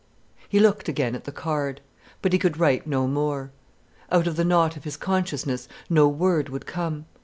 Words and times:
He 0.49 0.59
looked 0.59 0.89
again 0.89 1.13
at 1.13 1.25
the 1.25 1.31
card. 1.31 1.79
But 2.23 2.33
he 2.33 2.39
could 2.39 2.59
write 2.59 2.87
no 2.87 3.05
more. 3.07 3.51
Out 4.11 4.25
of 4.25 4.35
the 4.35 4.43
knot 4.43 4.75
of 4.75 4.83
his 4.83 4.97
consciousness 4.97 5.67
no 5.91 6.07
word 6.07 6.49
would 6.49 6.65
come. 6.65 7.05